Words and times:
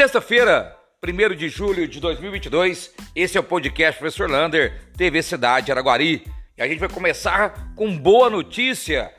Sexta-feira, 0.00 0.74
1 1.06 1.36
de 1.36 1.50
julho 1.50 1.86
de 1.86 2.00
2022, 2.00 2.90
esse 3.14 3.36
é 3.36 3.40
o 3.40 3.44
podcast 3.44 4.00
Professor 4.00 4.30
Lander, 4.30 4.80
TV 4.96 5.22
Cidade 5.22 5.70
Araguari. 5.70 6.26
E 6.56 6.62
a 6.62 6.66
gente 6.66 6.78
vai 6.78 6.88
começar 6.88 7.74
com 7.76 7.94
boa 7.98 8.30
notícia: 8.30 9.12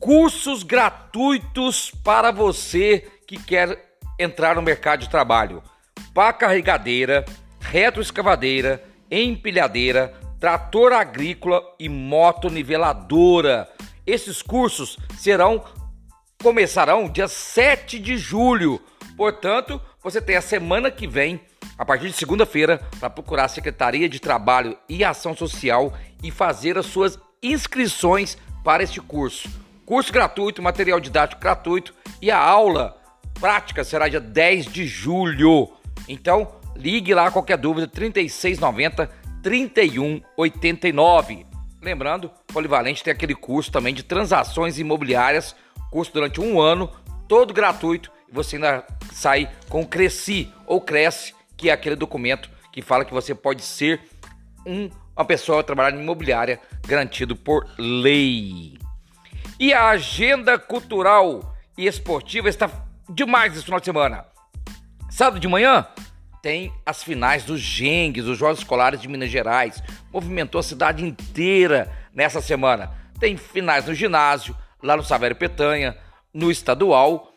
cursos 0.00 0.64
gratuitos 0.64 1.92
para 2.02 2.32
você 2.32 3.08
que 3.24 3.40
quer 3.40 3.96
entrar 4.18 4.56
no 4.56 4.62
mercado 4.62 4.98
de 4.98 5.08
trabalho. 5.08 5.62
Pá 6.12 6.32
carregadeira, 6.32 7.24
retroescavadeira, 7.60 8.82
empilhadeira, 9.08 10.12
trator 10.40 10.92
agrícola 10.92 11.62
e 11.78 11.88
moto 11.88 12.50
niveladora. 12.50 13.68
Esses 14.04 14.42
cursos 14.42 14.98
serão 15.16 15.62
começarão 16.42 17.08
dia 17.08 17.28
7 17.28 18.00
de 18.00 18.18
julho. 18.18 18.80
Portanto, 19.16 19.80
você 20.04 20.20
tem 20.20 20.36
a 20.36 20.42
semana 20.42 20.90
que 20.90 21.06
vem, 21.06 21.40
a 21.78 21.84
partir 21.84 22.08
de 22.08 22.12
segunda-feira, 22.12 22.78
para 23.00 23.08
procurar 23.08 23.46
a 23.46 23.48
Secretaria 23.48 24.06
de 24.06 24.20
Trabalho 24.20 24.76
e 24.86 25.02
Ação 25.02 25.34
Social 25.34 25.94
e 26.22 26.30
fazer 26.30 26.76
as 26.76 26.84
suas 26.84 27.18
inscrições 27.42 28.36
para 28.62 28.82
este 28.82 29.00
curso. 29.00 29.48
Curso 29.86 30.12
gratuito, 30.12 30.62
material 30.62 31.00
didático 31.00 31.40
gratuito 31.40 31.94
e 32.20 32.30
a 32.30 32.38
aula 32.38 33.00
prática 33.40 33.82
será 33.82 34.06
dia 34.06 34.20
10 34.20 34.66
de 34.66 34.86
julho. 34.86 35.72
Então, 36.06 36.56
ligue 36.76 37.14
lá 37.14 37.30
qualquer 37.30 37.56
dúvida 37.56 37.88
3690 37.88 39.10
3189. 39.42 41.46
Lembrando, 41.80 42.30
Polivalente 42.48 43.02
tem 43.02 43.12
aquele 43.12 43.34
curso 43.34 43.72
também 43.72 43.94
de 43.94 44.02
transações 44.02 44.78
imobiliárias, 44.78 45.56
curso 45.90 46.12
durante 46.12 46.42
um 46.42 46.60
ano, 46.60 46.90
todo 47.26 47.54
gratuito, 47.54 48.12
você 48.34 48.56
ainda 48.56 48.84
sai 49.12 49.48
com 49.68 49.86
Cresci 49.86 50.52
ou 50.66 50.80
Cresce, 50.80 51.32
que 51.56 51.70
é 51.70 51.72
aquele 51.72 51.94
documento 51.94 52.50
que 52.72 52.82
fala 52.82 53.04
que 53.04 53.14
você 53.14 53.32
pode 53.32 53.62
ser 53.62 54.00
um, 54.66 54.90
uma 55.16 55.24
pessoa 55.24 55.60
a 55.60 55.62
trabalhar 55.62 55.96
em 55.96 56.02
imobiliária 56.02 56.60
garantido 56.84 57.36
por 57.36 57.64
lei. 57.78 58.76
E 59.58 59.72
a 59.72 59.90
agenda 59.90 60.58
cultural 60.58 61.54
e 61.78 61.86
esportiva 61.86 62.48
está 62.48 62.68
demais 63.08 63.54
esse 63.54 63.64
final 63.64 63.78
de 63.78 63.86
semana. 63.86 64.24
Sábado 65.08 65.38
de 65.38 65.46
manhã, 65.46 65.86
tem 66.42 66.72
as 66.84 67.04
finais 67.04 67.44
dos 67.44 67.60
Gengues, 67.60 68.26
os 68.26 68.36
Jogos 68.36 68.58
Escolares 68.58 69.00
de 69.00 69.06
Minas 69.06 69.30
Gerais. 69.30 69.80
Movimentou 70.12 70.58
a 70.58 70.62
cidade 70.64 71.04
inteira 71.04 71.90
nessa 72.12 72.40
semana. 72.40 72.90
Tem 73.20 73.36
finais 73.36 73.86
no 73.86 73.94
ginásio, 73.94 74.56
lá 74.82 74.96
no 74.96 75.04
Savério 75.04 75.36
Petanha, 75.36 75.96
no 76.32 76.50
estadual 76.50 77.33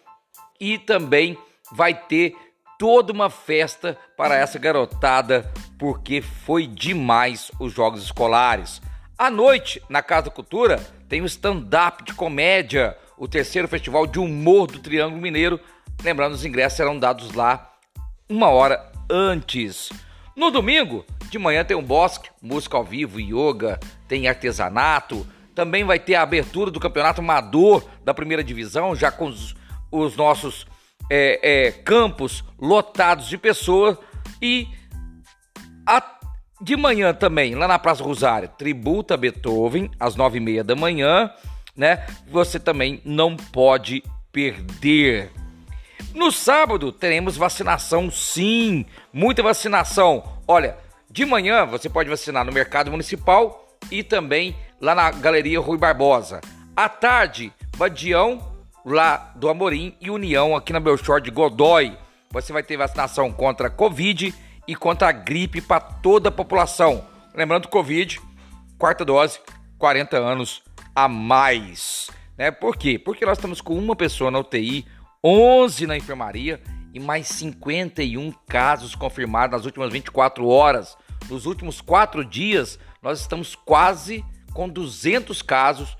e 0.59 0.77
também 0.77 1.37
vai 1.71 1.93
ter 1.93 2.35
toda 2.77 3.11
uma 3.11 3.29
festa 3.29 3.97
para 4.15 4.35
essa 4.35 4.59
garotada, 4.59 5.51
porque 5.77 6.21
foi 6.21 6.67
demais 6.67 7.51
os 7.59 7.73
Jogos 7.73 8.03
Escolares. 8.03 8.81
À 9.17 9.29
noite, 9.29 9.81
na 9.89 10.01
Casa 10.03 10.29
Cultura, 10.29 10.77
tem 11.09 11.21
o 11.21 11.25
stand-up 11.25 12.03
de 12.03 12.13
comédia, 12.13 12.95
o 13.17 13.27
terceiro 13.27 13.67
festival 13.67 14.05
de 14.05 14.19
humor 14.19 14.67
do 14.67 14.79
Triângulo 14.79 15.21
Mineiro. 15.21 15.59
Lembrando, 16.03 16.33
os 16.33 16.45
ingressos 16.45 16.77
serão 16.77 16.99
dados 16.99 17.33
lá 17.33 17.73
uma 18.29 18.49
hora 18.49 18.91
antes. 19.09 19.89
No 20.35 20.51
domingo, 20.51 21.03
de 21.31 21.39
manhã 21.39 21.65
tem 21.65 21.75
um 21.75 21.83
bosque, 21.83 22.29
música 22.41 22.77
ao 22.77 22.83
vivo, 22.83 23.19
yoga, 23.19 23.79
tem 24.07 24.27
artesanato. 24.27 25.25
Também 25.55 25.83
vai 25.83 25.97
ter 25.97 26.13
a 26.13 26.21
abertura 26.21 26.69
do 26.69 26.79
campeonato 26.79 27.21
amador 27.21 27.83
da 28.05 28.13
primeira 28.13 28.43
divisão, 28.43 28.95
já 28.95 29.09
com 29.09 29.25
os, 29.25 29.55
os 29.91 30.15
nossos 30.15 30.65
é, 31.09 31.67
é, 31.67 31.71
campos 31.71 32.43
lotados 32.59 33.27
de 33.27 33.37
pessoas. 33.37 33.97
E 34.41 34.67
a, 35.85 36.03
de 36.61 36.75
manhã 36.75 37.13
também, 37.13 37.55
lá 37.55 37.67
na 37.67 37.79
Praça 37.79 38.03
Rosário, 38.03 38.49
tributa 38.57 39.17
Beethoven, 39.17 39.89
às 39.99 40.15
nove 40.15 40.37
e 40.37 40.41
meia 40.41 40.63
da 40.63 40.75
manhã, 40.75 41.31
né? 41.75 42.05
Você 42.29 42.59
também 42.59 43.01
não 43.05 43.35
pode 43.35 44.03
perder. 44.31 45.31
No 46.13 46.31
sábado 46.31 46.91
teremos 46.91 47.37
vacinação, 47.37 48.09
sim, 48.09 48.85
muita 49.13 49.43
vacinação. 49.43 50.23
Olha, 50.47 50.77
de 51.09 51.25
manhã 51.25 51.65
você 51.65 51.89
pode 51.89 52.09
vacinar 52.09 52.43
no 52.43 52.51
Mercado 52.51 52.89
Municipal 52.89 53.77
e 53.91 54.03
também 54.03 54.55
lá 54.81 54.95
na 54.95 55.11
Galeria 55.11 55.59
Rui 55.59 55.77
Barbosa. 55.77 56.41
À 56.75 56.89
tarde, 56.89 57.51
Badião, 57.77 58.56
lá 58.87 59.33
do 59.35 59.49
Amorim 59.49 59.93
e 59.99 60.09
União 60.09 60.55
aqui 60.55 60.71
na 60.71 60.79
Belchor 60.79 61.19
de 61.19 61.29
Godói. 61.29 61.97
Você 62.31 62.53
vai 62.53 62.63
ter 62.63 62.77
vacinação 62.77 63.33
contra 63.33 63.67
a 63.67 63.69
Covid 63.69 64.33
e 64.65 64.75
contra 64.77 65.09
a 65.09 65.11
gripe 65.11 65.59
para 65.59 65.81
toda 65.81 66.29
a 66.29 66.31
população. 66.31 67.05
Lembrando, 67.35 67.67
Covid, 67.67 68.21
quarta 68.77 69.03
dose, 69.03 69.41
40 69.77 70.17
anos 70.17 70.63
a 70.95 71.09
mais. 71.09 72.09
Né? 72.37 72.49
Por 72.49 72.77
quê? 72.77 72.97
Porque 72.97 73.25
nós 73.25 73.37
estamos 73.37 73.59
com 73.59 73.77
uma 73.77 73.95
pessoa 73.95 74.31
na 74.31 74.39
UTI 74.39 74.85
11 75.21 75.85
na 75.85 75.97
enfermaria 75.97 76.61
e 76.93 76.99
mais 76.99 77.27
51 77.27 78.31
casos 78.47 78.95
confirmados 78.95 79.57
nas 79.57 79.65
últimas 79.65 79.91
24 79.91 80.47
horas. 80.47 80.97
Nos 81.29 81.45
últimos 81.45 81.81
quatro 81.81 82.23
dias, 82.23 82.79
nós 83.01 83.19
estamos 83.19 83.53
quase 83.53 84.23
com 84.53 84.69
200 84.69 85.41
casos 85.41 85.97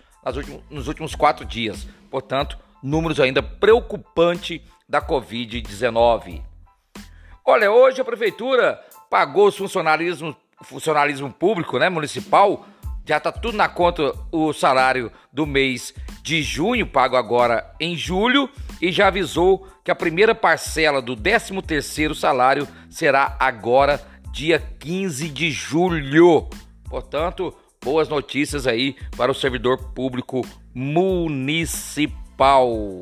nos 0.70 0.88
últimos 0.88 1.16
quatro 1.16 1.46
dias. 1.46 1.86
Portanto, 2.10 2.58
números 2.82 3.20
ainda 3.20 3.42
preocupantes 3.42 4.62
da 4.88 5.02
Covid-19. 5.02 6.42
Olha, 7.46 7.72
hoje 7.72 8.02
a 8.02 8.06
prefeitura 8.06 8.80
pagou 9.10 9.48
os 9.48 9.58
funcionalismo, 9.58 10.36
funcionalismo 10.64 11.32
público, 11.32 11.78
né, 11.80 11.90
municipal, 11.90 12.66
já 13.06 13.18
está 13.18 13.32
tudo 13.32 13.56
na 13.56 13.70
conta 13.70 14.14
o 14.32 14.52
salário 14.52 15.10
do 15.32 15.48
mês 15.48 15.94
de 16.22 16.44
junho, 16.44 16.86
pago 16.86 17.16
agora 17.16 17.74
em 17.80 17.96
julho, 17.96 18.50
e 18.82 18.92
já 18.92 19.08
avisou 19.08 19.66
que 19.82 19.90
a 19.90 19.96
primeira 19.96 20.36
parcela 20.36 21.02
do 21.02 21.16
13º 21.16 22.14
salário 22.14 22.68
será 22.90 23.38
agora 23.40 24.06
dia 24.34 24.60
15 24.60 25.30
de 25.30 25.50
julho. 25.50 26.50
Portanto, 26.90 27.56
boas 27.82 28.10
notícias 28.10 28.68
aí 28.68 28.98
para 29.16 29.32
o 29.32 29.36
servidor 29.36 29.94
público 29.94 30.46
municipal. 32.38 33.02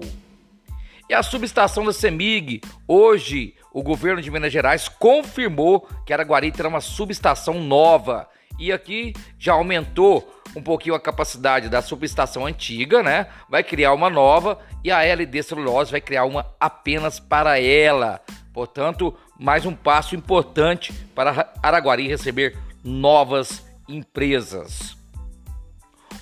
E 1.10 1.14
a 1.14 1.22
subestação 1.22 1.86
da 1.86 1.94
CEMIG, 1.94 2.62
hoje 2.88 3.54
o 3.72 3.84
governo 3.84 4.22
de 4.22 4.32
Minas 4.32 4.52
Gerais 4.52 4.88
confirmou 4.88 5.88
que 6.06 6.14
Araguari 6.14 6.52
terá 6.52 6.70
uma 6.70 6.82
subestação 6.82 7.62
nova. 7.62 8.28
E 8.58 8.72
aqui 8.72 9.14
já 9.38 9.54
aumentou 9.54 10.34
um 10.56 10.62
pouquinho 10.62 10.96
a 10.96 11.00
capacidade 11.00 11.68
da 11.68 11.82
subestação 11.82 12.46
antiga, 12.46 13.04
né? 13.04 13.28
Vai 13.50 13.62
criar 13.62 13.94
uma 13.94 14.10
nova 14.10 14.58
e 14.84 14.90
a 14.90 15.04
LD 15.04 15.44
Celulose 15.44 15.92
vai 15.92 16.00
criar 16.00 16.24
uma 16.24 16.46
apenas 16.58 17.20
para 17.20 17.60
ela. 17.60 18.22
Portanto, 18.54 19.14
mais 19.38 19.66
um 19.66 19.76
passo 19.76 20.16
importante 20.16 20.94
para 21.14 21.54
Araguari 21.62 22.08
receber 22.08 22.58
novas 22.82 23.64
empresas. 23.88 24.96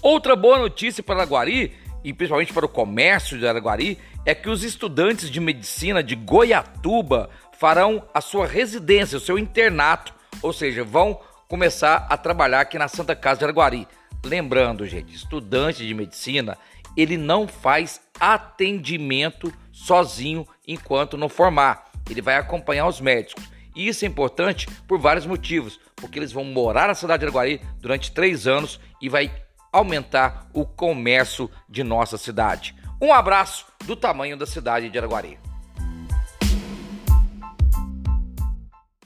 Outra 0.01 0.35
boa 0.35 0.57
notícia 0.57 1.03
para 1.03 1.15
Araguari 1.15 1.82
e 2.03 2.13
principalmente 2.13 2.53
para 2.53 2.65
o 2.65 2.69
comércio 2.69 3.37
de 3.37 3.47
Araguari 3.47 3.97
é 4.25 4.35
que 4.35 4.49
os 4.49 4.63
estudantes 4.63 5.29
de 5.29 5.39
medicina 5.39 6.03
de 6.03 6.15
Goiatuba 6.15 7.29
farão 7.57 8.03
a 8.13 8.19
sua 8.19 8.45
residência, 8.45 9.17
o 9.17 9.21
seu 9.21 9.39
internato, 9.39 10.13
ou 10.41 10.51
seja, 10.51 10.83
vão 10.83 11.19
começar 11.47 12.07
a 12.09 12.17
trabalhar 12.17 12.61
aqui 12.61 12.77
na 12.77 12.87
Santa 12.87 13.15
Casa 13.15 13.39
de 13.39 13.45
Araguari. 13.45 13.87
Lembrando, 14.25 14.85
gente, 14.85 15.15
estudante 15.15 15.85
de 15.85 15.93
medicina, 15.93 16.57
ele 16.95 17.17
não 17.17 17.47
faz 17.47 18.01
atendimento 18.19 19.53
sozinho 19.71 20.47
enquanto 20.67 21.17
não 21.17 21.29
formar. 21.29 21.85
Ele 22.09 22.21
vai 22.21 22.35
acompanhar 22.35 22.87
os 22.87 22.99
médicos. 22.99 23.43
E 23.75 23.87
isso 23.87 24.05
é 24.05 24.07
importante 24.07 24.67
por 24.87 24.99
vários 24.99 25.25
motivos, 25.25 25.79
porque 25.95 26.19
eles 26.19 26.31
vão 26.31 26.43
morar 26.43 26.87
na 26.87 26.93
cidade 26.93 27.19
de 27.19 27.25
Araguari 27.25 27.61
durante 27.79 28.11
três 28.11 28.45
anos 28.45 28.79
e 29.01 29.09
vai 29.09 29.31
aumentar 29.73 30.47
o 30.53 30.65
comércio 30.65 31.49
de 31.67 31.83
nossa 31.83 32.17
cidade. 32.17 32.75
Um 33.01 33.11
abraço 33.11 33.65
do 33.83 33.95
tamanho 33.95 34.37
da 34.37 34.45
cidade 34.45 34.89
de 34.89 34.97
Araguari. 34.97 35.39